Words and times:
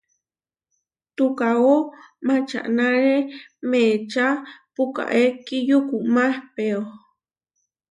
Tukaó 1.15 1.73
mačanáre 2.27 3.17
meečá 3.69 4.25
pukaé 4.75 5.23
kiyukumá 5.45 6.23
ehpéo. 6.33 6.79